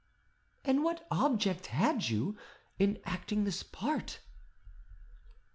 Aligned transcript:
"And 0.65 0.83
what 0.83 1.05
object 1.11 1.67
had 1.67 2.09
you, 2.09 2.35
in 2.79 2.99
acting 3.05 3.43
this 3.43 3.61
part?" 3.61 4.19